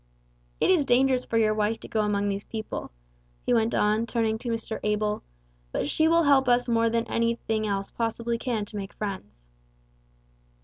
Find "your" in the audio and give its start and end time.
1.37-1.53